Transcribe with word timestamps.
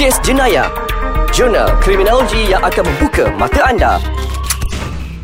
Kes 0.00 0.16
Jenayah 0.24 0.72
Jurnal 1.28 1.76
Kriminologi 1.84 2.48
yang 2.48 2.64
akan 2.64 2.88
membuka 2.88 3.28
mata 3.36 3.68
anda 3.68 4.00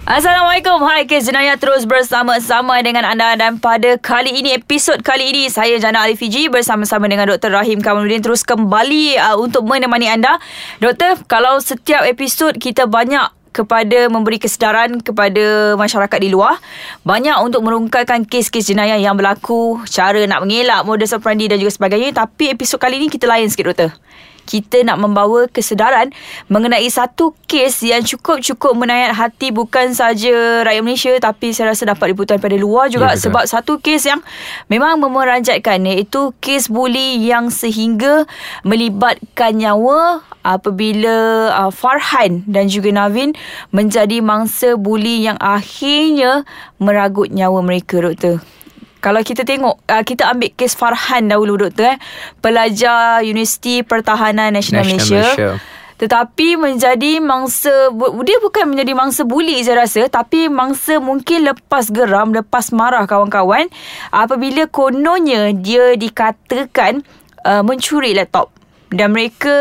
Assalamualaikum. 0.05 0.85
Hai, 0.85 1.09
kes 1.09 1.33
jenayah 1.33 1.57
terus 1.57 1.89
bersama-sama 1.89 2.77
dengan 2.85 3.09
anda 3.09 3.41
dan 3.41 3.57
pada 3.57 3.97
kali 3.97 4.37
ini 4.37 4.53
episod 4.53 5.01
kali 5.01 5.33
ini 5.33 5.49
saya 5.49 5.81
Jana 5.81 6.05
Ali 6.05 6.13
Fiji 6.13 6.53
bersama-sama 6.53 7.09
dengan 7.09 7.25
Dr. 7.25 7.57
Rahim 7.57 7.81
Kamaluddin 7.81 8.21
terus 8.21 8.45
kembali 8.45 9.17
uh, 9.17 9.41
untuk 9.41 9.65
menemani 9.65 10.13
anda. 10.13 10.37
Doktor, 10.77 11.25
kalau 11.25 11.57
setiap 11.57 12.05
episod 12.05 12.53
kita 12.61 12.85
banyak 12.85 13.33
kepada 13.57 14.13
memberi 14.13 14.37
kesedaran 14.37 15.01
kepada 15.01 15.73
masyarakat 15.81 16.19
di 16.21 16.29
luar 16.29 16.61
banyak 17.01 17.41
untuk 17.41 17.65
merungkaikan 17.65 18.29
kes-kes 18.29 18.69
jenayah 18.69 19.01
yang 19.01 19.17
berlaku 19.17 19.81
cara 19.89 20.21
nak 20.29 20.45
mengelak 20.45 20.85
modus 20.85 21.17
operandi 21.17 21.49
dan 21.49 21.57
juga 21.57 21.73
sebagainya 21.73 22.13
tapi 22.13 22.53
episod 22.53 22.77
kali 22.77 23.01
ini 23.01 23.09
kita 23.09 23.25
lain 23.25 23.49
sikit 23.49 23.73
doktor 23.73 23.97
kita 24.47 24.87
nak 24.87 25.03
membawa 25.03 25.51
kesedaran 25.51 26.15
mengenai 26.47 26.87
satu 26.87 27.35
kes 27.51 27.83
yang 27.83 28.07
cukup-cukup 28.07 28.79
menayat 28.79 29.13
hati 29.13 29.51
bukan 29.51 29.93
saja 29.93 30.63
rakyat 30.63 30.83
Malaysia 30.87 31.13
tapi 31.19 31.51
saya 31.51 31.75
rasa 31.75 31.91
dapat 31.91 32.15
diputar 32.15 32.39
pada 32.39 32.55
luar 32.55 32.87
juga 32.87 33.13
ya, 33.13 33.19
sebab 33.19 33.45
satu 33.45 33.83
kes 33.83 34.07
yang 34.07 34.23
memang 34.71 35.03
memeranjatkan 35.03 35.83
iaitu 35.83 36.31
kes 36.39 36.71
buli 36.71 37.27
yang 37.27 37.51
sehingga 37.51 38.25
melibatkan 38.63 39.59
nyawa 39.59 40.23
apabila 40.47 41.51
uh, 41.51 41.73
Farhan 41.75 42.47
dan 42.47 42.71
juga 42.71 42.95
Navin 42.95 43.35
menjadi 43.75 44.23
mangsa 44.23 44.79
buli 44.79 45.27
yang 45.27 45.35
akhirnya 45.43 46.47
meragut 46.79 47.35
nyawa 47.35 47.59
mereka 47.67 47.99
doktor. 47.99 48.39
Kalau 49.01 49.21
kita 49.23 49.45
tengok 49.47 49.77
uh, 49.87 50.03
Kita 50.03 50.33
ambil 50.33 50.51
kes 50.57 50.75
Farhan 50.75 51.29
dahulu 51.31 51.69
doktor 51.69 51.95
eh. 51.95 51.97
Pelajar 52.41 53.23
Universiti 53.23 53.85
Pertahanan 53.85 54.55
Nasional, 54.55 54.83
National 54.83 54.83
Malaysia, 54.85 55.23
Malaysia. 55.23 55.51
Tetapi 55.97 56.61
menjadi 56.61 57.13
mangsa 57.25 57.73
Dia 57.97 58.39
bukan 58.41 58.73
menjadi 58.73 58.93
mangsa 58.93 59.25
buli 59.25 59.61
saya 59.65 59.85
rasa 59.85 60.09
Tapi 60.09 60.53
mangsa 60.53 61.01
mungkin 61.01 61.49
lepas 61.49 61.89
geram 61.89 62.37
Lepas 62.37 62.73
marah 62.73 63.09
kawan-kawan 63.09 63.73
Apabila 64.13 64.69
kononnya 64.69 65.57
Dia 65.57 65.97
dikatakan 65.97 67.01
uh, 67.45 67.65
Mencuri 67.65 68.13
laptop 68.13 68.56
dan 68.97 69.13
mereka 69.13 69.53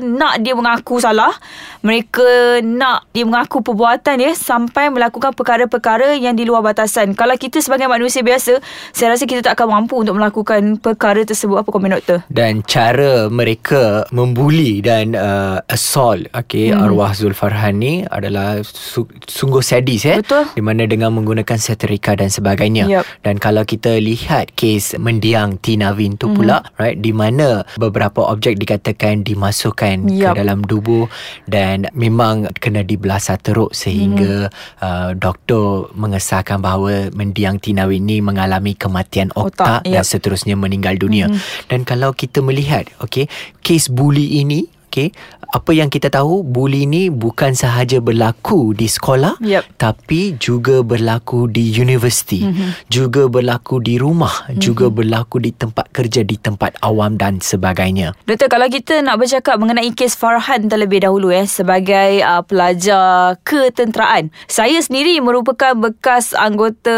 nak 0.00 0.40
dia 0.40 0.56
mengaku 0.56 0.96
salah. 0.98 1.36
Mereka 1.78 2.58
nak 2.66 3.06
dia 3.14 3.22
mengaku 3.22 3.62
perbuatan 3.62 4.18
dia 4.18 4.34
sampai 4.34 4.90
melakukan 4.90 5.30
perkara-perkara 5.30 6.18
yang 6.18 6.34
di 6.34 6.42
luar 6.42 6.64
batasan. 6.64 7.14
Kalau 7.14 7.36
kita 7.38 7.62
sebagai 7.62 7.86
manusia 7.86 8.24
biasa 8.24 8.58
saya 8.90 9.14
rasa 9.14 9.28
kita 9.28 9.46
tak 9.46 9.54
akan 9.54 9.84
mampu 9.84 10.02
untuk 10.02 10.18
melakukan 10.18 10.80
perkara 10.80 11.22
tersebut. 11.22 11.62
Apa 11.62 11.70
komen 11.70 11.94
doktor? 11.94 12.26
Dan 12.26 12.66
cara 12.66 13.30
mereka 13.30 14.08
membuli 14.10 14.82
dan 14.82 15.14
uh, 15.14 15.62
assault 15.70 16.26
okay, 16.34 16.74
hmm. 16.74 16.82
arwah 16.82 17.14
Zulfarhan 17.14 17.78
ni 17.78 18.02
adalah 18.08 18.58
su- 18.64 19.06
sungguh 19.28 19.62
sadis 19.62 20.02
eh? 20.08 20.18
Betul. 20.18 20.50
Di 20.56 20.62
mana 20.64 20.82
dengan 20.88 21.14
menggunakan 21.14 21.60
setrika 21.60 22.16
dan 22.18 22.32
sebagainya. 22.32 22.88
Yep. 22.88 23.04
dan 23.26 23.36
kalau 23.36 23.66
kita 23.66 24.00
lihat 24.00 24.54
kes 24.54 24.96
mendiang 24.96 25.60
Tina 25.60 25.92
Vin 25.92 26.16
tu 26.16 26.30
hmm. 26.30 26.36
pula 26.38 26.56
right 26.80 26.96
di 26.96 27.12
mana 27.12 27.66
beberapa 27.76 28.24
objek 28.30 28.56
dikatakan 28.56 28.77
dimasukkan 28.80 30.08
yep. 30.08 30.34
ke 30.34 30.38
dalam 30.38 30.64
tubuh 30.64 31.10
dan 31.44 31.90
memang 31.92 32.48
kena 32.58 32.82
dibelah 32.82 33.18
teruk 33.18 33.74
sehingga 33.74 34.48
hmm. 34.48 34.82
uh, 34.82 35.10
doktor 35.14 35.90
mengesahkan 35.94 36.62
bahawa 36.62 37.12
mendiang 37.12 37.60
Tina 37.60 37.84
ini 37.90 38.22
mengalami 38.22 38.74
kematian 38.74 39.34
otak, 39.34 39.82
otak 39.84 39.90
yep. 39.90 40.00
dan 40.00 40.04
seterusnya 40.04 40.56
meninggal 40.56 40.96
dunia. 40.96 41.28
Hmm. 41.28 41.38
Dan 41.68 41.80
kalau 41.84 42.14
kita 42.14 42.40
melihat 42.40 42.88
okey 43.04 43.28
kes 43.60 43.90
buli 43.92 44.40
ini 44.40 44.64
okey 44.88 45.12
apa 45.48 45.72
yang 45.72 45.88
kita 45.88 46.12
tahu 46.12 46.44
buli 46.44 46.84
ni 46.84 47.08
bukan 47.08 47.56
sahaja 47.56 48.04
berlaku 48.04 48.76
di 48.76 48.84
sekolah 48.84 49.40
yep. 49.40 49.64
tapi 49.80 50.36
juga 50.36 50.84
berlaku 50.84 51.48
di 51.48 51.72
universiti 51.80 52.44
mm-hmm. 52.44 52.92
juga 52.92 53.32
berlaku 53.32 53.80
di 53.80 53.96
rumah 53.96 54.44
mm-hmm. 54.44 54.60
juga 54.60 54.92
berlaku 54.92 55.40
di 55.40 55.56
tempat 55.56 55.88
kerja 55.88 56.20
di 56.20 56.36
tempat 56.36 56.76
awam 56.84 57.16
dan 57.16 57.40
sebagainya 57.40 58.12
doktor 58.28 58.52
kalau 58.52 58.68
kita 58.68 59.00
nak 59.00 59.16
bercakap 59.16 59.56
mengenai 59.56 59.88
kes 59.96 60.20
Farhan 60.20 60.68
terlebih 60.68 61.08
dahulu 61.08 61.32
eh 61.32 61.48
sebagai 61.48 62.20
uh, 62.20 62.44
pelajar 62.44 63.40
ketenteraan 63.40 64.28
saya 64.52 64.76
sendiri 64.84 65.16
merupakan 65.24 65.72
bekas 65.72 66.36
anggota 66.36 66.92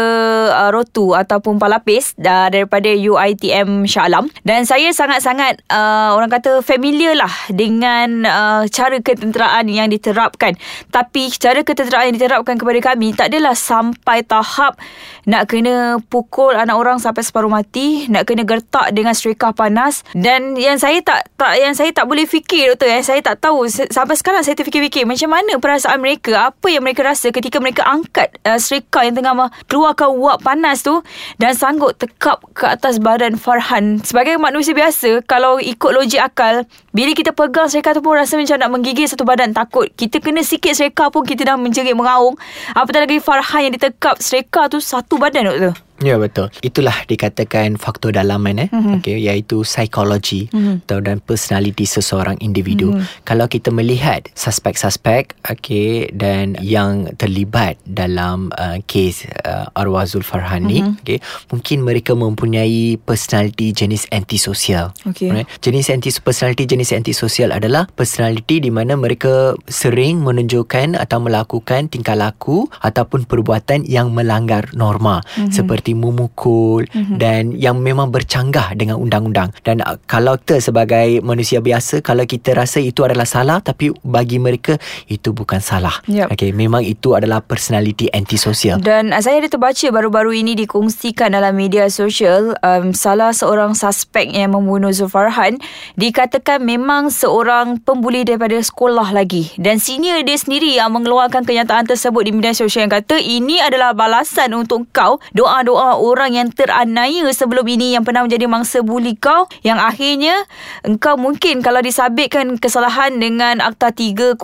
uh, 0.51 0.69
rotu 0.75 1.15
ataupun 1.15 1.55
palapis 1.55 2.19
uh, 2.19 2.51
daripada 2.51 2.91
UiTM 2.91 3.87
Shah 3.87 4.11
Alam 4.11 4.27
dan 4.43 4.67
saya 4.67 4.91
sangat-sangat 4.91 5.63
uh, 5.71 6.19
orang 6.19 6.27
kata 6.27 6.59
familiar 6.59 7.15
lah 7.15 7.31
dengan 7.47 8.27
uh, 8.27 8.40
uh, 8.41 8.63
cara 8.67 8.97
ketenteraan 8.97 9.69
yang 9.69 9.87
diterapkan. 9.93 10.57
Tapi 10.89 11.29
cara 11.37 11.61
ketenteraan 11.61 12.09
yang 12.09 12.17
diterapkan 12.17 12.57
kepada 12.57 12.79
kami 12.81 13.13
tak 13.13 13.29
adalah 13.29 13.53
sampai 13.53 14.25
tahap 14.25 14.81
nak 15.29 15.45
kena 15.53 16.01
pukul 16.09 16.57
anak 16.57 16.73
orang 16.73 16.97
sampai 16.97 17.21
separuh 17.21 17.51
mati, 17.51 18.09
nak 18.09 18.25
kena 18.25 18.41
gertak 18.41 18.89
dengan 18.97 19.13
serika 19.13 19.53
panas 19.53 20.01
dan 20.17 20.57
yang 20.57 20.81
saya 20.81 20.97
tak 21.05 21.29
tak 21.37 21.61
yang 21.61 21.77
saya 21.77 21.93
tak 21.93 22.09
boleh 22.09 22.25
fikir 22.25 22.73
doktor 22.73 22.89
eh 22.89 23.05
saya 23.05 23.21
tak 23.21 23.37
tahu 23.37 23.69
sampai 23.69 24.15
sekarang 24.17 24.41
saya 24.41 24.57
terfikir-fikir 24.57 25.05
macam 25.05 25.29
mana 25.29 25.61
perasaan 25.61 26.01
mereka, 26.01 26.49
apa 26.49 26.67
yang 26.73 26.81
mereka 26.81 27.05
rasa 27.05 27.29
ketika 27.29 27.61
mereka 27.61 27.85
angkat 27.85 28.33
uh, 28.47 28.57
serika 28.57 29.05
yang 29.05 29.13
tengah 29.13 29.51
keluarkan 29.69 30.09
uap 30.17 30.41
panas 30.41 30.81
tu 30.81 31.03
dan 31.37 31.53
sanggup 31.53 31.93
tekap 31.99 32.41
ke 32.55 32.65
atas 32.65 32.97
badan 32.97 33.35
Farhan. 33.35 33.99
Sebagai 34.01 34.39
manusia 34.39 34.71
biasa, 34.71 35.23
kalau 35.27 35.59
ikut 35.59 35.91
logik 35.91 36.21
akal, 36.21 36.63
bila 36.95 37.11
kita 37.11 37.35
pegang 37.35 37.67
serika 37.67 37.91
tu 37.95 38.01
pun 38.03 38.15
rasa 38.15 38.30
macam 38.39 38.55
nak 38.59 38.69
menggigil 38.71 39.07
satu 39.07 39.27
badan 39.27 39.51
takut. 39.51 39.89
Kita 39.91 40.21
kena 40.23 40.45
sikit 40.45 40.71
sereka 40.71 41.09
pun 41.11 41.27
kita 41.27 41.43
dah 41.43 41.57
menjerit 41.59 41.95
mengaung. 41.95 42.35
Apatah 42.71 43.03
lagi 43.03 43.19
Farhan 43.19 43.67
yang 43.67 43.73
ditekap 43.75 44.19
sereka 44.19 44.71
tu 44.71 44.79
satu 44.79 45.19
badan 45.19 45.51
doktor. 45.51 45.73
Ya 46.01 46.17
betul. 46.17 46.49
Itulah 46.65 47.05
dikatakan 47.05 47.77
faktor 47.77 48.17
dalaman 48.17 48.67
eh. 48.67 48.69
Mm-hmm. 48.73 48.93
Okey 48.99 49.17
iaitu 49.21 49.61
psikologi 49.61 50.49
mm-hmm. 50.49 50.89
atau 50.89 50.99
dan 50.99 51.21
personality 51.21 51.85
seseorang 51.85 52.41
individu. 52.41 52.91
Mm-hmm. 52.91 53.23
Kalau 53.23 53.45
kita 53.45 53.69
melihat 53.69 54.25
suspek-suspek 54.33 55.37
okey 55.45 56.09
dan 56.17 56.57
yang 56.59 57.13
terlibat 57.21 57.77
dalam 57.85 58.49
uh, 58.57 58.81
kes 58.89 59.29
uh, 59.45 59.69
arwah 59.77 60.03
Zulfarhan 60.09 60.65
ni 60.65 60.81
mm-hmm. 60.81 61.01
okey 61.05 61.17
mungkin 61.53 61.77
mereka 61.85 62.17
mempunyai 62.17 62.97
personality 62.97 63.71
jenis 63.71 64.09
antisosial. 64.09 64.91
Okay. 65.05 65.29
Right? 65.29 65.47
Jenis 65.61 65.93
anti 65.93 66.09
personality 66.17 66.65
jenis 66.65 66.91
antisosial 66.97 67.53
adalah 67.53 67.85
personality 67.93 68.57
di 68.57 68.73
mana 68.73 68.97
mereka 68.97 69.53
sering 69.69 70.25
menunjukkan 70.25 70.97
atau 70.97 71.21
melakukan 71.21 71.93
tingkah 71.93 72.17
laku 72.17 72.65
ataupun 72.81 73.29
perbuatan 73.29 73.85
yang 73.85 74.09
melanggar 74.11 74.73
norma 74.73 75.21
mm-hmm. 75.21 75.53
seperti 75.53 75.90
seperti 75.91 75.97
memukul 75.97 76.87
mm-hmm. 76.87 77.17
dan 77.19 77.51
yang 77.55 77.83
memang 77.83 78.09
bercanggah 78.11 78.73
dengan 78.75 78.97
undang-undang 78.97 79.51
dan 79.67 79.83
uh, 79.83 79.99
kalau 80.07 80.39
kita 80.39 80.63
sebagai 80.63 81.19
manusia 81.21 81.59
biasa 81.59 81.99
kalau 81.99 82.23
kita 82.23 82.55
rasa 82.55 82.79
itu 82.79 83.03
adalah 83.03 83.27
salah 83.27 83.59
tapi 83.59 83.91
bagi 84.05 84.39
mereka 84.39 84.79
itu 85.11 85.35
bukan 85.35 85.59
salah 85.59 85.99
yep. 86.07 86.31
okey 86.31 86.55
memang 86.55 86.85
itu 86.85 87.13
adalah 87.17 87.43
personality 87.43 88.07
antisosial 88.15 88.79
dan 88.79 89.11
uh, 89.11 89.19
saya 89.19 89.43
ada 89.43 89.51
terbaca 89.51 89.87
baru-baru 89.91 90.39
ini 90.39 90.55
dikongsikan 90.63 91.35
dalam 91.35 91.53
media 91.57 91.91
sosial 91.91 92.55
um, 92.63 92.95
salah 92.95 93.35
seorang 93.35 93.75
suspek 93.75 94.31
yang 94.31 94.55
membunuh 94.55 94.93
Zulfarhan 94.95 95.59
dikatakan 95.99 96.63
memang 96.63 97.11
seorang 97.11 97.81
pembuli 97.83 98.23
daripada 98.23 98.55
sekolah 98.59 99.11
lagi 99.11 99.51
dan 99.59 99.81
senior 99.81 100.23
dia 100.23 100.37
sendiri 100.39 100.77
yang 100.77 100.93
mengeluarkan 100.95 101.43
kenyataan 101.43 101.89
tersebut 101.89 102.23
di 102.27 102.31
media 102.31 102.53
sosial 102.55 102.87
yang 102.87 102.93
kata 102.93 103.17
ini 103.19 103.59
adalah 103.59 103.91
balasan 103.91 104.53
untuk 104.55 104.87
kau 104.93 105.17
doa-doa 105.33 105.80
doa 105.81 105.97
orang 105.97 106.37
yang 106.37 106.49
teraniaya 106.53 107.25
sebelum 107.33 107.65
ini 107.65 107.97
yang 107.97 108.05
pernah 108.05 108.21
menjadi 108.21 108.45
mangsa 108.45 108.85
buli 108.85 109.17
kau 109.17 109.49
yang 109.65 109.81
akhirnya 109.81 110.45
engkau 110.85 111.17
mungkin 111.17 111.65
kalau 111.65 111.81
disabitkan 111.81 112.61
kesalahan 112.61 113.17
dengan 113.17 113.57
Akta 113.65 113.89
302 113.89 114.37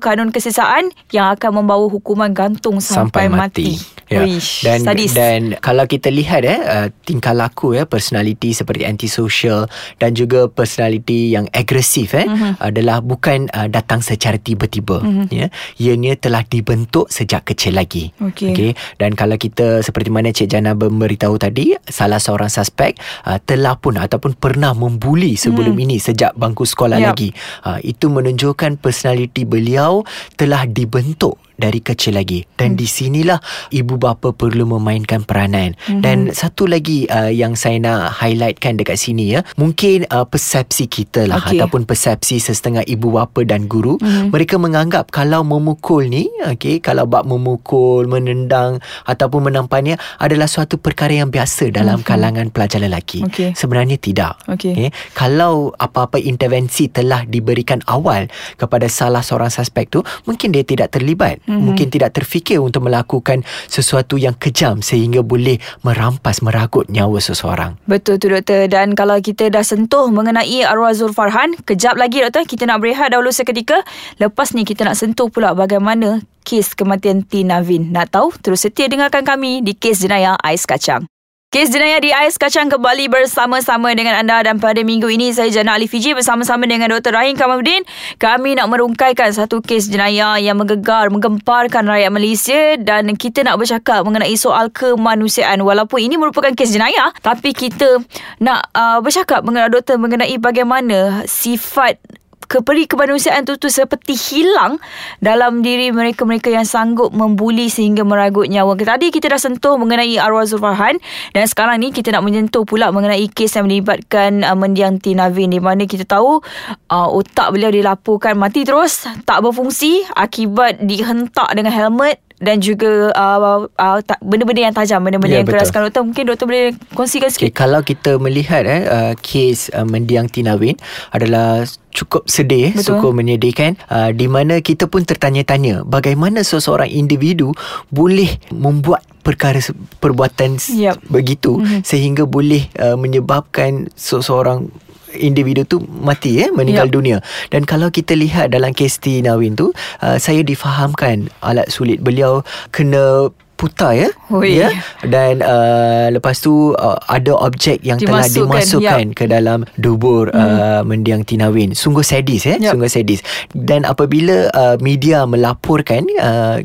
Kanun 0.00 0.32
Kesesaan 0.32 0.88
yang 1.12 1.36
akan 1.36 1.60
membawa 1.60 1.84
hukuman 1.92 2.32
gantung 2.32 2.80
sampai, 2.80 3.28
sampai 3.28 3.36
mati. 3.36 3.76
mati. 3.76 3.94
Ya. 4.04 4.20
Uish, 4.28 4.60
dan 4.68 4.84
sadis. 4.84 5.16
dan 5.16 5.56
kalau 5.64 5.88
kita 5.88 6.12
lihat 6.12 6.44
eh 6.44 6.60
uh, 6.60 6.86
tingkah 7.08 7.32
laku 7.32 7.72
ya 7.72 7.88
personality 7.88 8.52
seperti 8.52 8.84
antisocial 8.84 9.64
dan 9.96 10.12
juga 10.12 10.44
personality 10.44 11.32
yang 11.32 11.48
agresif 11.56 12.12
eh 12.12 12.28
uh-huh. 12.28 12.60
adalah 12.60 13.00
bukan 13.00 13.48
uh, 13.56 13.64
datang 13.64 14.04
secara 14.04 14.36
tiba-tiba 14.36 15.00
uh-huh. 15.00 15.26
ya 15.32 15.48
ianya 15.80 16.20
telah 16.20 16.44
dibentuk 16.44 17.08
sejak 17.08 17.48
kecil 17.48 17.80
lagi 17.80 18.12
okey 18.20 18.52
okay? 18.52 18.70
dan 19.00 19.16
kalau 19.16 19.40
kita 19.40 19.80
seperti 19.80 20.12
mana 20.12 20.36
Cik 20.36 20.43
Jana 20.46 20.76
memberitahu 20.76 21.36
tadi 21.36 21.76
salah 21.86 22.18
seorang 22.18 22.50
suspek 22.50 22.96
uh, 23.26 23.38
telah 23.42 23.76
pun 23.78 23.96
ataupun 23.98 24.36
pernah 24.36 24.72
membuli 24.76 25.34
sebelum 25.34 25.74
uh-huh. 25.74 25.84
ini 25.88 25.96
sejak 25.98 26.36
bangku 26.36 26.64
sekolah 26.66 26.98
yep. 27.00 27.08
lagi 27.14 27.30
uh, 27.66 27.78
itu 27.82 28.10
menunjukkan 28.10 28.78
personality 28.80 29.46
beliau 29.48 30.04
telah 30.36 30.68
dibentuk 30.68 31.40
dari 31.54 31.78
kecil 31.78 32.18
lagi 32.18 32.42
dan 32.58 32.74
hmm. 32.74 32.78
di 32.78 32.86
sinilah 32.86 33.38
ibu 33.70 33.94
bapa 33.94 34.34
perlu 34.34 34.66
memainkan 34.66 35.22
peranan 35.22 35.78
hmm. 35.86 36.02
dan 36.02 36.30
satu 36.34 36.66
lagi 36.66 37.06
uh, 37.06 37.30
yang 37.30 37.54
saya 37.54 37.78
nak 37.78 38.18
highlightkan 38.18 38.74
dekat 38.74 38.98
sini 38.98 39.38
ya 39.38 39.40
mungkin 39.54 40.06
uh, 40.10 40.26
persepsi 40.26 40.90
kita 40.90 41.30
lah 41.30 41.38
okay. 41.42 41.58
ataupun 41.58 41.86
persepsi 41.86 42.42
setengah 42.42 42.82
ibu 42.86 43.14
bapa 43.14 43.46
dan 43.46 43.70
guru 43.70 43.98
hmm. 43.98 44.34
mereka 44.34 44.58
menganggap 44.58 45.14
kalau 45.14 45.46
memukul 45.46 46.02
ni 46.06 46.26
okey 46.54 46.82
kalau 46.82 47.06
bab 47.06 47.26
memukul 47.26 48.06
menendang 48.10 48.82
ataupun 49.06 49.50
menampannya 49.50 49.96
adalah 50.18 50.50
suatu 50.50 50.76
perkara 50.76 51.14
yang 51.14 51.30
biasa 51.30 51.70
dalam 51.70 52.02
hmm. 52.02 52.06
kalangan 52.06 52.46
pelajar 52.50 52.82
lelaki 52.82 53.22
okay. 53.22 53.54
sebenarnya 53.54 53.96
tidak 53.96 54.40
okay. 54.50 54.74
Okay. 54.74 54.90
kalau 55.14 55.70
apa-apa 55.78 56.18
intervensi 56.18 56.90
telah 56.90 57.22
diberikan 57.28 57.78
awal 57.86 58.26
kepada 58.58 58.90
salah 58.90 59.22
seorang 59.22 59.52
suspek 59.52 59.86
tu 59.92 60.00
mungkin 60.26 60.50
dia 60.50 60.64
tidak 60.66 60.90
terlibat 60.94 61.43
mm-hmm. 61.44 61.62
mungkin 61.62 61.88
tidak 61.88 62.16
terfikir 62.16 62.60
untuk 62.60 62.88
melakukan 62.88 63.44
sesuatu 63.68 64.20
yang 64.20 64.36
kejam 64.36 64.80
sehingga 64.80 65.24
boleh 65.24 65.60
merampas 65.86 66.40
meragut 66.44 66.88
nyawa 66.90 67.20
seseorang. 67.20 67.76
Betul 67.88 68.20
tu 68.20 68.32
doktor 68.32 68.68
dan 68.68 68.92
kalau 68.96 69.20
kita 69.20 69.48
dah 69.48 69.64
sentuh 69.64 70.08
mengenai 70.12 70.64
arwah 70.64 70.92
Zulfarhan, 70.92 71.56
kejap 71.64 71.96
lagi 71.96 72.20
doktor 72.20 72.44
kita 72.44 72.68
nak 72.68 72.82
berehat 72.82 73.12
dahulu 73.12 73.30
seketika. 73.32 73.84
Lepas 74.18 74.52
ni 74.52 74.66
kita 74.66 74.84
nak 74.84 74.98
sentuh 74.98 75.28
pula 75.28 75.56
bagaimana 75.56 76.20
kes 76.44 76.76
kematian 76.76 77.24
Tina 77.24 77.64
Vin. 77.64 77.90
Nak 77.90 78.12
tahu? 78.12 78.28
Terus 78.44 78.68
setia 78.68 78.86
dengarkan 78.86 79.24
kami 79.24 79.64
di 79.64 79.72
kes 79.72 80.04
jenayah 80.04 80.36
Ais 80.44 80.68
Kacang. 80.68 81.08
Kes 81.54 81.70
jenayah 81.70 82.02
di 82.02 82.10
Ais 82.10 82.34
Kacang 82.34 82.66
kembali 82.66 83.06
bersama-sama 83.06 83.94
dengan 83.94 84.18
anda 84.18 84.42
dan 84.42 84.58
pada 84.58 84.82
minggu 84.82 85.06
ini 85.06 85.30
saya 85.30 85.54
Jana 85.54 85.78
Ali 85.78 85.86
Fiji 85.86 86.10
bersama-sama 86.10 86.66
dengan 86.66 86.90
Dr. 86.90 87.14
Rahim 87.14 87.38
Kamaluddin. 87.38 87.86
Kami 88.18 88.58
nak 88.58 88.74
merungkaikan 88.74 89.30
satu 89.30 89.62
kes 89.62 89.86
jenayah 89.86 90.34
yang 90.42 90.58
menggegar, 90.58 91.14
menggemparkan 91.14 91.86
rakyat 91.86 92.10
Malaysia 92.10 92.74
dan 92.82 93.06
kita 93.14 93.46
nak 93.46 93.62
bercakap 93.62 94.02
mengenai 94.02 94.34
soal 94.34 94.66
kemanusiaan. 94.66 95.62
Walaupun 95.62 96.02
ini 96.02 96.18
merupakan 96.18 96.50
kes 96.50 96.74
jenayah 96.74 97.14
tapi 97.22 97.54
kita 97.54 98.02
nak 98.42 98.74
uh, 98.74 98.98
bercakap 98.98 99.46
mengenai 99.46 99.70
doktor 99.70 99.94
mengenai 99.94 100.34
bagaimana 100.42 101.22
sifat 101.22 102.02
keperi 102.48 102.88
kemanusiaan 102.88 103.44
tu 103.44 103.60
tu 103.60 103.68
seperti 103.68 104.16
hilang 104.16 104.80
dalam 105.20 105.60
diri 105.60 105.92
mereka-mereka 105.92 106.48
yang 106.48 106.64
sanggup 106.64 107.12
membuli 107.12 107.68
sehingga 107.68 108.02
meragut 108.02 108.48
nyawa. 108.48 108.74
Tadi 108.74 109.12
kita 109.12 109.36
dah 109.36 109.40
sentuh 109.40 109.76
mengenai 109.76 110.16
arwah 110.16 110.48
Zulfarhan 110.48 110.96
dan 111.36 111.44
sekarang 111.44 111.84
ni 111.84 111.92
kita 111.92 112.10
nak 112.16 112.24
menyentuh 112.24 112.64
pula 112.64 112.88
mengenai 112.88 113.28
kes 113.28 113.60
yang 113.60 113.68
melibatkan 113.68 114.40
uh, 114.40 114.56
mendiang 114.56 114.96
Tinavin 114.96 115.52
di 115.52 115.60
mana 115.60 115.84
kita 115.84 116.08
tahu 116.08 116.40
uh, 116.88 117.08
otak 117.12 117.52
beliau 117.52 117.68
dilaporkan 117.68 118.40
mati 118.40 118.64
terus, 118.64 119.04
tak 119.28 119.44
berfungsi 119.44 120.08
akibat 120.16 120.80
dihentak 120.80 121.52
dengan 121.52 121.72
helmet 121.76 122.23
dan 122.42 122.58
juga 122.58 123.14
uh, 123.14 123.66
uh, 123.70 123.98
benda-benda 124.18 124.66
yang 124.66 124.74
tajam 124.74 124.98
benda-benda 124.98 125.38
ya, 125.38 125.40
yang 125.42 125.48
keras 125.48 125.70
kan 125.70 125.86
doktor 125.86 126.02
mungkin 126.02 126.24
doktor 126.26 126.46
boleh 126.50 126.74
kongsikan 126.92 127.30
sikit 127.30 127.46
okay, 127.46 127.54
kalau 127.54 127.80
kita 127.80 128.18
melihat 128.18 128.66
eh 128.66 128.82
uh, 128.90 129.12
kes 129.14 129.70
uh, 129.70 129.86
mendiang 129.86 130.26
Tina 130.26 130.58
Win 130.58 130.74
adalah 131.14 131.62
cukup 131.94 132.26
sedih 132.26 132.74
Betul. 132.74 132.98
cukup 132.98 133.10
menyedihkan 133.14 133.78
uh, 133.86 134.10
di 134.10 134.26
mana 134.26 134.58
kita 134.58 134.90
pun 134.90 135.06
tertanya-tanya 135.06 135.86
bagaimana 135.86 136.42
seseorang 136.42 136.90
individu 136.90 137.54
boleh 137.94 138.34
membuat 138.50 139.06
perkara 139.24 139.56
perbuatan 140.04 140.60
yep. 140.76 141.00
begitu 141.08 141.56
mm-hmm. 141.56 141.80
sehingga 141.80 142.28
boleh 142.28 142.68
uh, 142.76 142.98
menyebabkan 142.98 143.88
seseorang 143.96 144.68
individu 145.16 145.64
tu 145.64 145.80
mati 145.82 146.42
eh 146.42 146.50
meninggal 146.50 146.90
yep. 146.90 146.94
dunia 146.94 147.16
dan 147.50 147.64
kalau 147.64 147.88
kita 147.88 148.14
lihat 148.18 148.50
dalam 148.52 148.74
kes 148.74 149.00
Tina 149.00 149.38
Win 149.38 149.54
tu 149.54 149.70
uh, 150.02 150.18
saya 150.18 150.42
difahamkan 150.42 151.30
alat 151.40 151.70
sulit 151.70 152.02
beliau 152.02 152.42
kena 152.74 153.30
putar 153.54 153.94
ya 153.94 154.10
Ui. 154.34 154.58
ya 154.58 154.68
dan 155.06 155.40
uh, 155.40 156.10
lepas 156.10 156.36
tu 156.42 156.74
uh, 156.74 156.98
ada 157.06 157.32
objek 157.38 157.80
yang 157.86 157.96
dimasukkan, 157.96 158.20
telah 158.20 158.26
dimasukkan 158.28 159.04
yep. 159.10 159.16
ke 159.16 159.24
dalam 159.30 159.58
dubur 159.78 160.28
hmm. 160.28 160.36
uh, 160.36 160.82
mendiang 160.82 161.22
Tina 161.22 161.48
Win 161.48 161.72
sungguh 161.72 162.02
sadis 162.02 162.44
ya 162.44 162.58
yep. 162.58 162.74
sungguh 162.74 162.90
sadis 162.90 163.22
dan 163.54 163.86
apabila 163.86 164.50
uh, 164.52 164.76
media 164.82 165.24
melaporkan 165.24 166.04
uh, 166.18 166.60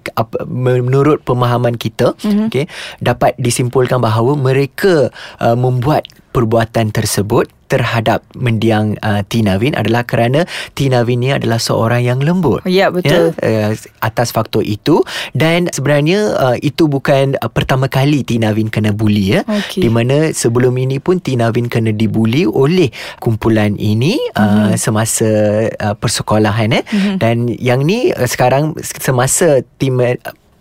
menurut 0.49 1.21
pemahaman 1.23 1.77
kita 1.77 2.17
hmm. 2.25 2.49
okey 2.49 2.65
dapat 2.99 3.37
disimpulkan 3.37 4.01
bahawa 4.01 4.33
mereka 4.33 5.13
uh, 5.39 5.55
membuat 5.55 6.09
perbuatan 6.29 6.93
tersebut 6.93 7.49
terhadap 7.69 8.25
mendiang 8.33 8.97
uh, 9.05 9.21
Tina 9.29 9.61
Win 9.61 9.77
adalah 9.77 10.01
kerana 10.03 10.49
Tina 10.73 11.05
Win 11.05 11.21
ni 11.21 11.29
adalah 11.29 11.61
seorang 11.61 12.01
yang 12.01 12.19
lembut. 12.19 12.65
Ya, 12.65 12.89
betul. 12.89 13.37
Ya, 13.37 13.69
uh, 13.69 13.71
atas 14.01 14.33
faktor 14.33 14.65
itu 14.65 15.05
dan 15.37 15.69
sebenarnya 15.69 16.33
uh, 16.33 16.57
itu 16.59 16.89
bukan 16.89 17.37
uh, 17.37 17.47
pertama 17.47 17.85
kali 17.85 18.25
Tina 18.25 18.51
Win 18.51 18.73
kena 18.73 18.89
buli 18.89 19.37
ya. 19.37 19.45
Okay. 19.45 19.85
Di 19.85 19.89
mana 19.93 20.33
sebelum 20.33 20.73
ini 20.81 20.97
pun 20.97 21.21
Tina 21.21 21.53
Win 21.53 21.69
kena 21.69 21.93
dibuli 21.93 22.49
oleh 22.49 22.89
kumpulan 23.21 23.77
ini 23.77 24.17
uh, 24.33 24.73
mm-hmm. 24.73 24.81
semasa 24.81 25.29
uh, 25.69 25.93
persekolahan 25.93 26.73
eh. 26.73 26.83
Mm-hmm. 26.89 27.15
Dan 27.21 27.53
yang 27.53 27.85
ni 27.85 28.09
uh, 28.09 28.25
sekarang 28.25 28.73
semasa 28.81 29.61
tim 29.77 30.01
uh, 30.01 30.17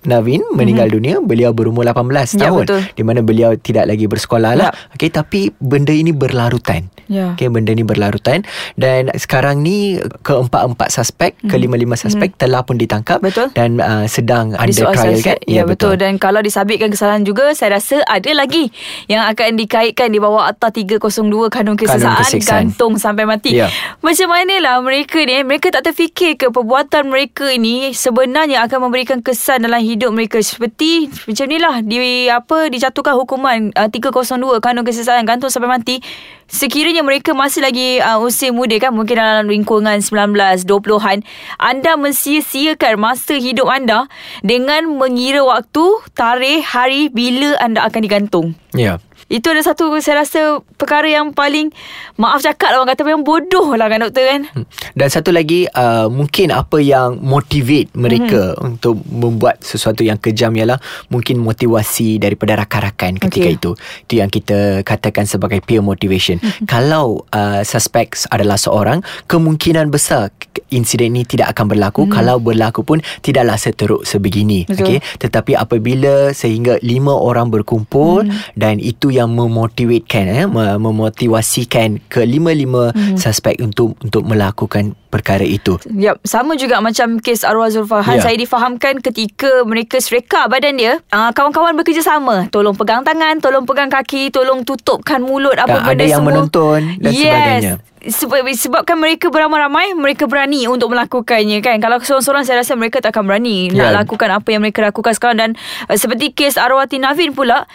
Navin 0.07 0.47
meninggal 0.55 0.87
mm-hmm. 0.87 0.95
dunia 0.95 1.15
beliau 1.19 1.51
berumur 1.51 1.83
18 1.83 2.39
ya, 2.39 2.47
tahun 2.47 2.65
betul. 2.71 2.83
di 2.95 3.03
mana 3.03 3.21
beliau 3.27 3.51
tidak 3.59 3.91
lagi 3.91 4.07
bersekolah 4.07 4.53
lah 4.55 4.71
ya. 4.71 4.95
okey 4.95 5.11
tapi 5.11 5.41
benda 5.59 5.91
ini 5.91 6.15
berlarutan 6.15 6.87
ya. 7.11 7.35
okey 7.35 7.51
benda 7.51 7.75
ini 7.75 7.83
berlarutan 7.83 8.47
dan 8.79 9.11
sekarang 9.19 9.59
ni 9.67 9.99
keempat-empat 10.23 10.89
suspek 10.95 11.35
mm-hmm. 11.35 11.51
kelima-lima 11.51 11.99
suspek 11.99 12.31
mm-hmm. 12.31 12.43
telah 12.47 12.63
pun 12.63 12.79
ditangkap 12.79 13.19
betul. 13.19 13.51
dan 13.59 13.83
uh, 13.83 14.07
sedang 14.07 14.55
Ada 14.55 14.71
under 14.71 14.85
trial 14.95 15.19
kan 15.19 15.39
ya, 15.43 15.61
ya 15.61 15.63
betul. 15.67 15.99
betul 15.99 16.07
dan 16.07 16.13
kalau 16.23 16.41
disabitkan 16.47 16.95
kesalahan 16.95 17.27
juga 17.27 17.51
saya 17.59 17.83
rasa 17.83 17.99
ada 18.07 18.31
lagi 18.31 18.71
yang 19.11 19.27
akan 19.27 19.59
dikaitkan 19.59 20.15
di 20.15 20.23
bawah 20.23 20.47
akta 20.47 20.71
302 20.71 21.51
kanun 21.51 21.75
kesesaan, 21.75 22.23
kanun 22.23 22.47
gantung 22.47 22.95
sampai 23.03 23.27
mati 23.27 23.59
ya. 23.59 23.67
macam 23.99 24.31
manalah 24.31 24.79
mereka 24.79 25.19
ni 25.27 25.43
mereka 25.43 25.75
tak 25.75 25.91
terfikir 25.91 26.39
ke 26.39 26.55
perbuatan 26.55 27.11
mereka 27.11 27.51
ini 27.51 27.91
sebenarnya 27.91 28.63
akan 28.69 28.89
memberikan 28.89 29.19
kesan 29.19 29.67
dalam 29.67 29.88
hidup 29.89 30.13
mereka 30.13 30.37
seperti 30.45 31.09
macam 31.09 31.45
inilah 31.49 31.81
di 31.81 32.29
apa 32.29 32.69
dijatuhkan 32.69 33.17
hukuman 33.17 33.73
uh, 33.73 33.89
302 33.89 34.61
kanun 34.61 34.85
kesesatan 34.85 35.25
gantung 35.25 35.49
sampai 35.49 35.73
mati. 35.73 36.05
Sekiranya 36.49 37.05
mereka 37.05 37.37
masih 37.37 37.61
lagi 37.65 38.01
uh, 38.01 38.21
usia 38.21 38.53
muda 38.53 38.77
kan 38.81 38.93
mungkin 38.93 39.21
dalam 39.21 39.49
lingkungan 39.49 40.01
19 40.01 40.65
20-an 40.65 41.21
anda 41.61 41.93
mensia-siakan 41.97 42.97
masa 43.01 43.37
hidup 43.37 43.69
anda 43.69 44.09
dengan 44.45 44.89
mengira 44.97 45.45
waktu 45.45 45.85
tarikh 46.17 46.65
hari 46.65 47.09
bila 47.09 47.57
anda 47.61 47.85
akan 47.85 48.01
digantung. 48.05 48.47
Ya. 48.77 48.97
yeah. 48.97 49.08
Itu 49.29 49.53
ada 49.53 49.61
satu 49.61 49.93
saya 50.01 50.25
rasa 50.25 50.65
perkara 50.81 51.05
yang 51.09 51.37
paling 51.37 51.69
maaf 52.17 52.41
cakap 52.41 52.73
lah 52.73 52.81
orang 52.83 52.97
kata 52.97 53.05
yang 53.09 53.25
bodoh 53.25 53.77
lah 53.77 53.87
kan 53.93 54.01
doktor 54.01 54.25
kan. 54.25 54.43
Hmm. 54.57 54.65
Dan 54.97 55.09
satu 55.13 55.31
lagi 55.31 55.69
uh, 55.69 56.09
mungkin 56.09 56.51
apa 56.51 56.81
yang 56.81 57.21
motivate 57.21 57.93
mereka 57.93 58.57
mm-hmm. 58.57 58.69
untuk 58.69 58.97
membuat 59.07 59.61
sesuatu 59.61 60.01
yang 60.01 60.17
kejam 60.17 60.55
ialah 60.57 60.81
mungkin 61.13 61.39
motivasi 61.39 62.19
daripada 62.19 62.57
rakan-rakan 62.59 63.21
ketika 63.21 63.49
okay. 63.49 63.59
itu. 63.61 63.71
Itu 64.09 64.15
yang 64.19 64.31
kita 64.33 64.83
katakan 64.83 65.29
sebagai 65.29 65.61
peer 65.61 65.85
motivation. 65.85 66.41
Mm-hmm. 66.41 66.67
Kalau 66.67 67.29
uh, 67.31 67.61
suspek 67.63 68.17
adalah 68.33 68.57
seorang, 68.57 69.05
kemungkinan 69.29 69.93
besar 69.93 70.33
insiden 70.73 71.15
ini 71.15 71.29
tidak 71.29 71.53
akan 71.53 71.77
berlaku. 71.77 72.07
Mm-hmm. 72.07 72.17
Kalau 72.17 72.37
berlaku 72.41 72.81
pun 72.83 72.99
tidaklah 73.21 73.61
seteruk 73.61 74.03
sebegini. 74.09 74.65
Okay? 74.65 75.05
Tetapi 75.21 75.55
apabila 75.55 76.33
sehingga 76.33 76.81
lima 76.81 77.13
orang 77.13 77.53
berkumpul 77.53 78.25
mm-hmm. 78.25 78.57
dan 78.57 78.81
itu 78.81 79.13
yang 79.19 79.35
memotivasikan 79.35 80.25
eh 80.31 80.47
memotivasikan 80.79 81.99
kelima-lima 82.07 82.95
mm-hmm. 82.95 83.19
suspek 83.19 83.59
untuk 83.59 83.99
untuk 83.99 84.23
melakukan 84.23 84.95
perkara 85.09 85.43
itu. 85.43 85.81
Yap, 85.89 86.21
sama 86.23 86.55
juga 86.55 86.79
macam 86.85 87.17
kes 87.19 87.43
arwah 87.43 87.73
Zulfahan. 87.73 88.21
Yeah. 88.21 88.25
Saya 88.29 88.37
difahamkan 88.37 89.01
ketika 89.01 89.65
mereka 89.65 89.99
sereka 90.05 90.47
badan 90.47 90.77
dia, 90.77 91.01
uh, 91.11 91.33
kawan-kawan 91.33 91.75
bekerjasama. 91.81 92.53
Tolong 92.53 92.77
pegang 92.77 93.03
tangan, 93.03 93.41
tolong 93.41 93.65
pegang 93.65 93.89
kaki, 93.89 94.29
tolong 94.29 94.63
tutupkan 94.69 95.25
mulut 95.25 95.57
apa 95.57 95.81
dan 95.81 95.85
benda 95.89 96.05
ada 96.05 96.05
yang 96.05 96.25
menonton 96.25 96.81
dan 97.01 97.11
yes. 97.11 97.25
sebagainya 97.25 97.75
sebab 98.07 98.47
sebabkan 98.55 98.95
mereka 98.95 99.27
beramai-ramai 99.27 99.93
mereka 99.99 100.31
berani 100.31 100.71
untuk 100.71 100.95
melakukannya 100.95 101.59
kan 101.59 101.83
kalau 101.83 101.99
seorang-seorang 101.99 102.47
saya 102.47 102.63
rasa 102.63 102.79
mereka 102.79 103.03
tak 103.03 103.11
akan 103.11 103.27
berani 103.27 103.75
yeah. 103.75 103.91
nak 103.91 104.07
lakukan 104.07 104.31
apa 104.31 104.49
yang 104.55 104.63
mereka 104.63 104.87
lakukan 104.87 105.13
sekarang 105.19 105.39
dan 105.39 105.51
uh, 105.91 105.99
seperti 105.99 106.31
kes 106.31 106.55
arwah 106.57 106.87
Tinavin 106.87 107.35
pula 107.35 107.67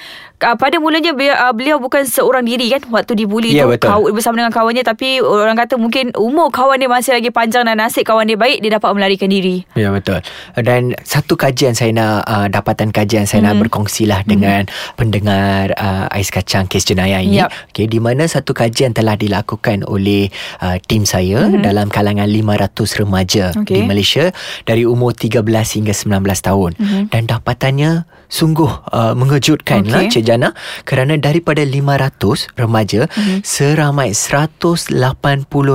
uh, 0.44 0.56
pada 0.60 0.76
mulanya 0.78 1.16
beliau, 1.16 1.34
uh, 1.34 1.54
beliau 1.56 1.78
bukan 1.80 2.04
seorang 2.04 2.44
diri 2.44 2.70
kan 2.76 2.84
waktu 2.92 3.16
dibuli 3.16 3.56
Ya, 3.56 3.66
tu 3.66 3.74
betul. 3.74 3.90
kaw- 3.90 4.12
bersama 4.12 4.44
dengan 4.44 4.52
kawannya 4.52 4.84
tapi 4.84 5.24
orang 5.24 5.56
kata 5.56 5.80
mungkin 5.80 6.12
umur 6.20 6.52
kawan 6.52 6.78
dia 6.78 6.92
masih 6.92 7.16
lagi 7.16 7.32
panjang 7.32 7.64
dan 7.64 7.80
nasib 7.80 8.04
kawan 8.04 8.28
dia 8.28 8.36
baik 8.36 8.60
dia 8.60 8.76
dapat 8.76 8.92
melarikan 8.94 9.32
diri. 9.32 9.64
Ya 9.74 9.90
betul. 9.90 10.20
Dan 10.60 10.94
satu 11.02 11.40
kajian 11.40 11.74
saya 11.74 11.96
nak 11.96 12.28
uh, 12.28 12.48
dapatan 12.52 12.92
kajian 12.92 13.24
saya 13.26 13.42
mm-hmm. 13.42 13.56
nak 13.56 13.62
berkongsilah 13.66 14.20
mm-hmm. 14.22 14.34
dengan 14.36 14.62
pendengar 15.00 15.72
uh, 15.80 16.06
ais 16.12 16.30
kacang 16.30 16.68
kes 16.68 16.84
jenayah 16.86 17.24
ini. 17.24 17.40
Yap. 17.42 17.50
Okey 17.72 17.88
di 17.88 18.04
mana 18.04 18.28
satu 18.28 18.52
kajian 18.52 18.92
telah 18.92 19.16
dilakukan 19.16 19.88
oleh 19.88 20.28
uh, 20.60 20.78
tim 20.84 21.08
saya 21.08 21.48
mm-hmm. 21.48 21.64
dalam 21.64 21.88
kalangan 21.88 22.28
500 22.28 23.00
remaja 23.00 23.46
Okey. 23.56 23.78
di 23.78 23.80
Malaysia 23.86 24.30
dari 24.68 24.84
umur 24.84 25.16
13 25.16 25.40
hingga 25.46 25.94
19 25.94 26.20
tahun. 26.44 26.72
Mm-hmm. 26.76 27.04
Dan 27.14 27.22
dapatannya 27.30 27.92
sungguh 28.28 28.72
uh, 28.90 29.14
mengejutkan 29.14 29.86
Okey. 29.86 29.94
lah 29.94 30.02
Jana 30.34 30.58
kerana 30.82 31.14
daripada 31.22 31.62
500 31.62 32.58
remaja 32.58 33.06
mm-hmm. 33.06 33.46
seramai 33.46 34.18
180 34.18 34.98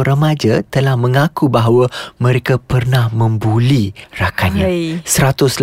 remaja 0.02 0.66
telah 0.66 0.98
mengaku 0.98 1.46
bahawa 1.46 1.86
mereka 2.18 2.58
pernah 2.58 3.06
membuli 3.14 3.94
rakannya. 4.18 4.66
Hai. 4.66 4.82
180 5.06 5.62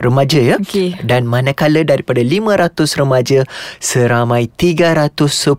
remaja 0.00 0.40
ya. 0.40 0.56
Okey. 0.56 1.04
Dan 1.04 1.28
manakala 1.28 1.84
daripada 1.84 2.24
500 2.24 2.96
remaja 2.96 3.44
seramai 3.76 4.48
310 4.56 5.52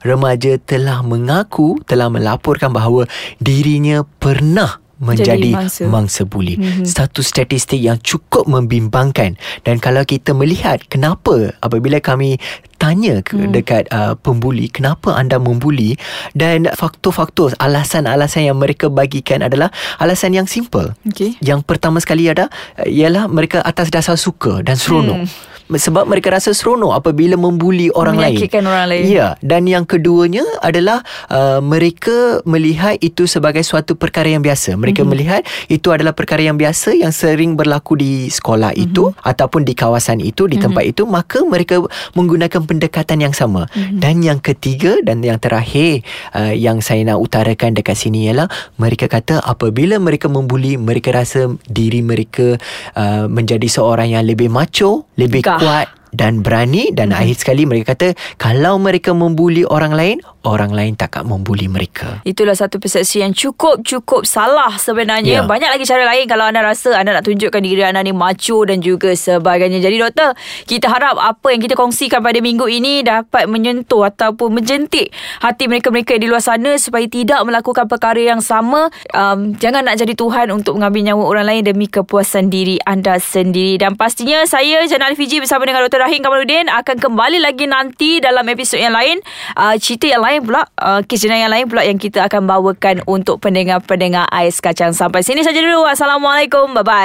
remaja 0.00 0.52
telah 0.64 1.04
mengaku 1.04 1.76
telah 1.84 2.08
melaporkan 2.08 2.72
bahawa 2.72 3.04
dirinya 3.36 4.00
pernah 4.16 4.85
menjadi 4.96 5.36
Jadi 5.36 5.50
mangsa. 5.52 5.82
mangsa 5.88 6.22
buli. 6.24 6.56
Mm-hmm. 6.56 6.86
Satu 6.88 7.20
statistik 7.20 7.80
yang 7.80 8.00
cukup 8.00 8.48
membimbangkan 8.48 9.36
dan 9.62 9.76
kalau 9.76 10.02
kita 10.08 10.32
melihat 10.32 10.80
kenapa 10.88 11.52
apabila 11.60 12.00
kami 12.00 12.40
tanya 12.76 13.24
ke 13.24 13.36
mm. 13.36 13.52
dekat 13.56 13.84
uh, 13.88 14.16
pembuli 14.20 14.68
kenapa 14.68 15.16
anda 15.16 15.40
membuli 15.40 15.96
dan 16.36 16.68
faktor-faktor 16.76 17.56
alasan-alasan 17.56 18.52
yang 18.52 18.56
mereka 18.60 18.92
bagikan 18.92 19.44
adalah 19.44 19.72
alasan 20.00 20.36
yang 20.36 20.48
simple. 20.48 20.92
Okey. 21.08 21.40
Yang 21.44 21.64
pertama 21.64 22.00
sekali 22.00 22.28
ada 22.28 22.48
uh, 22.80 22.88
ialah 22.88 23.28
mereka 23.28 23.60
atas 23.64 23.92
dasar 23.92 24.16
suka 24.16 24.64
dan 24.64 24.76
seronok. 24.80 25.28
Hmm. 25.28 25.55
Sebab 25.66 26.06
mereka 26.06 26.30
rasa 26.30 26.54
seronok 26.54 26.94
apabila 26.94 27.34
membuli 27.34 27.90
orang 27.90 28.14
lain. 28.16 28.38
Orang 28.38 28.88
lain. 28.88 29.04
Ya, 29.10 29.34
dan 29.42 29.66
yang 29.66 29.82
keduanya 29.82 30.46
adalah 30.62 31.02
uh, 31.26 31.58
mereka 31.58 32.40
melihat 32.46 32.96
itu 33.02 33.26
sebagai 33.26 33.66
suatu 33.66 33.98
perkara 33.98 34.30
yang 34.30 34.46
biasa. 34.46 34.78
Mereka 34.78 35.02
mm-hmm. 35.02 35.10
melihat 35.10 35.42
itu 35.66 35.90
adalah 35.90 36.14
perkara 36.14 36.46
yang 36.46 36.54
biasa 36.54 36.94
yang 36.94 37.10
sering 37.10 37.58
berlaku 37.58 37.98
di 37.98 38.30
sekolah 38.30 38.72
mm-hmm. 38.72 38.86
itu 38.86 39.04
ataupun 39.26 39.66
di 39.66 39.74
kawasan 39.74 40.22
itu, 40.22 40.46
di 40.46 40.56
mm-hmm. 40.56 40.64
tempat 40.70 40.84
itu, 40.86 41.02
maka 41.02 41.42
mereka 41.42 41.82
menggunakan 42.14 42.62
pendekatan 42.62 43.26
yang 43.26 43.34
sama. 43.34 43.66
Mm-hmm. 43.74 43.98
Dan 43.98 44.14
yang 44.22 44.38
ketiga 44.38 45.02
dan 45.02 45.20
yang 45.26 45.42
terakhir 45.42 46.06
uh, 46.34 46.54
yang 46.54 46.78
saya 46.78 47.02
nak 47.02 47.18
utarakan 47.18 47.74
dekat 47.74 47.98
sini 47.98 48.30
ialah 48.30 48.46
mereka 48.78 49.10
kata 49.10 49.42
apabila 49.42 49.98
mereka 49.98 50.30
membuli, 50.30 50.78
mereka 50.78 51.10
rasa 51.10 51.50
diri 51.66 52.06
mereka 52.06 52.54
uh, 52.94 53.26
menjadi 53.26 53.66
seorang 53.66 54.14
yang 54.14 54.22
lebih 54.22 54.46
macho, 54.46 55.10
lebih 55.18 55.42
Gah. 55.42 55.55
Kuat 55.58 55.88
dan 56.16 56.40
berani 56.40 56.90
dan 56.96 57.12
hmm. 57.12 57.20
akhir 57.20 57.36
sekali 57.44 57.68
mereka 57.68 57.92
kata 57.92 58.16
kalau 58.40 58.80
mereka 58.80 59.12
membuli 59.12 59.68
orang 59.68 59.92
lain 59.92 60.18
orang 60.46 60.70
lain 60.70 60.94
takkan 60.94 61.26
membuli 61.26 61.66
mereka 61.66 62.16
Itulah 62.26 62.58
satu 62.58 62.82
persepsi 62.82 63.22
yang 63.22 63.32
cukup-cukup 63.32 64.26
salah 64.26 64.74
sebenarnya. 64.76 65.42
Ya. 65.42 65.46
Banyak 65.46 65.70
lagi 65.70 65.84
cara 65.86 66.06
lain 66.06 66.26
kalau 66.26 66.50
anda 66.50 66.62
rasa 66.62 66.98
anda 66.98 67.14
nak 67.14 67.24
tunjukkan 67.26 67.62
diri 67.62 67.86
anda 67.86 68.02
ni 68.02 68.10
macho 68.10 68.62
dan 68.66 68.82
juga 68.82 69.14
sebagainya. 69.14 69.78
Jadi 69.78 69.96
doktor, 70.02 70.34
kita 70.66 70.90
harap 70.90 71.18
apa 71.18 71.54
yang 71.54 71.62
kita 71.62 71.78
kongsikan 71.78 72.20
pada 72.20 72.38
minggu 72.42 72.66
ini 72.66 73.06
dapat 73.06 73.46
menyentuh 73.46 74.10
ataupun 74.10 74.58
menjentik 74.58 75.14
hati 75.40 75.70
mereka-mereka 75.70 76.18
di 76.18 76.26
luar 76.26 76.42
sana 76.42 76.74
supaya 76.76 77.06
tidak 77.06 77.40
melakukan 77.46 77.86
perkara 77.86 78.18
yang 78.18 78.42
sama. 78.42 78.90
Um, 79.14 79.54
jangan 79.56 79.86
nak 79.86 79.96
jadi 79.96 80.12
Tuhan 80.18 80.50
untuk 80.52 80.76
mengambil 80.76 81.12
nyawa 81.12 81.24
orang 81.24 81.46
lain 81.46 81.62
demi 81.62 81.86
kepuasan 81.86 82.50
diri 82.50 82.82
anda 82.84 83.22
sendiri. 83.22 83.78
Dan 83.78 83.94
pastinya 83.94 84.42
saya, 84.44 84.84
Jana 84.90 85.08
Alfiji 85.08 85.38
bersama 85.38 85.64
dengan 85.64 85.86
Dr. 85.86 86.04
Rahim 86.04 86.20
Kamaluddin 86.20 86.68
akan 86.68 86.96
kembali 86.98 87.38
lagi 87.38 87.64
nanti 87.70 88.18
dalam 88.18 88.44
episod 88.50 88.82
yang 88.82 88.92
lain. 88.92 89.22
Uh, 89.54 89.78
cerita 89.78 90.10
yang 90.10 90.22
lain 90.22 90.35
pula, 90.42 90.66
uh, 90.80 91.00
kes 91.04 91.22
jenayah 91.22 91.46
yang 91.46 91.52
lain 91.52 91.66
pula 91.70 91.82
yang 91.86 92.00
kita 92.00 92.24
akan 92.26 92.48
bawakan 92.48 93.04
untuk 93.06 93.38
pendengar-pendengar 93.40 94.26
Ais 94.32 94.58
Kacang. 94.58 94.92
Sampai 94.96 95.22
sini 95.22 95.46
saja 95.46 95.60
dulu. 95.62 95.84
Assalamualaikum. 95.86 96.72
Bye-bye. 96.76 97.04